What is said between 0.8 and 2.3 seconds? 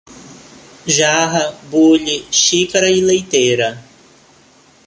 Jarra, bule,